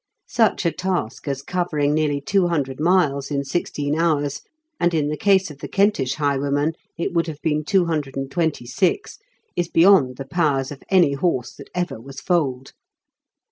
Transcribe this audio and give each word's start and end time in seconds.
Such 0.31 0.65
a 0.65 0.71
task 0.71 1.27
as 1.27 1.43
covering 1.43 1.93
nearly 1.93 2.21
two 2.21 2.47
hundred 2.47 2.79
miles 2.79 3.29
in 3.29 3.43
sixteen 3.43 3.93
hours 3.95 4.41
(and 4.79 4.95
in 4.95 5.09
the 5.09 5.15
case 5.15 5.51
of 5.51 5.59
the 5.59 5.67
Kentish 5.67 6.15
highwayman 6.15 6.73
it 6.97 7.13
would 7.13 7.27
have 7.27 7.39
been 7.43 7.63
two 7.63 7.85
hundred 7.85 8.17
and 8.17 8.31
twenty 8.31 8.65
six) 8.65 9.19
is 9.55 9.67
beyond 9.67 10.17
the 10.17 10.25
powers 10.25 10.71
of 10.71 10.81
any 10.89 11.13
horse 11.13 11.53
that 11.53 11.69
ever 11.75 12.01
was 12.01 12.19
foaled. 12.19 12.71